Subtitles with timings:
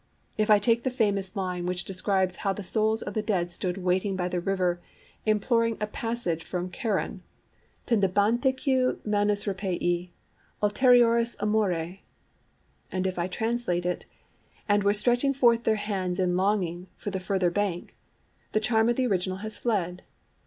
[0.35, 3.77] If I take the famous line which describes how the souls of the dead stood
[3.77, 4.81] waiting by the river,
[5.27, 7.21] imploring a passage from Charon:
[7.85, 10.09] Tendebantque manus ripae
[10.63, 11.97] ulterioris amore,
[12.91, 14.07] and if I translate it,
[14.67, 17.95] 'and were stretching forth their hands in longing for the further bank,'
[18.53, 20.01] the charm of the original has fled.